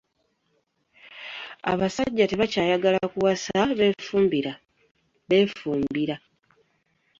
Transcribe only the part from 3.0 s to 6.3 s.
kuwasa bbefumbira